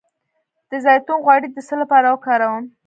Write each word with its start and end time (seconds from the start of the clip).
د 0.69 0.71
زیتون 0.85 1.17
غوړي 1.25 1.47
د 1.51 1.57
څه 1.67 1.75
لپاره 1.81 2.07
وکاروم؟ 2.09 2.63